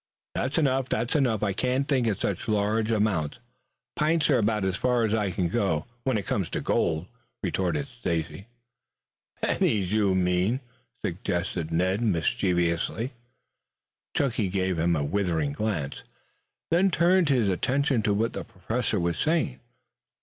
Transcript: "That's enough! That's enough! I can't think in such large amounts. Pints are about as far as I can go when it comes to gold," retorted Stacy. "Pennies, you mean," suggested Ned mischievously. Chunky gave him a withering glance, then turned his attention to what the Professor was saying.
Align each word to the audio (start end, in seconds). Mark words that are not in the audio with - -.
"That's 0.33 0.57
enough! 0.57 0.89
That's 0.89 1.15
enough! 1.15 1.43
I 1.43 1.53
can't 1.53 1.87
think 1.87 2.07
in 2.07 2.15
such 2.15 2.47
large 2.47 2.89
amounts. 2.89 3.37
Pints 3.95 4.31
are 4.31 4.39
about 4.39 4.65
as 4.65 4.75
far 4.75 5.03
as 5.05 5.13
I 5.13 5.29
can 5.29 5.47
go 5.47 5.85
when 6.05 6.17
it 6.17 6.25
comes 6.25 6.49
to 6.49 6.59
gold," 6.59 7.05
retorted 7.43 7.87
Stacy. 7.87 8.47
"Pennies, 9.43 9.91
you 9.91 10.15
mean," 10.15 10.59
suggested 11.05 11.69
Ned 11.69 12.01
mischievously. 12.01 13.13
Chunky 14.17 14.49
gave 14.49 14.79
him 14.79 14.95
a 14.95 15.03
withering 15.05 15.53
glance, 15.53 16.01
then 16.71 16.89
turned 16.89 17.29
his 17.29 17.47
attention 17.47 18.01
to 18.01 18.15
what 18.15 18.33
the 18.33 18.43
Professor 18.43 18.99
was 18.99 19.19
saying. 19.19 19.59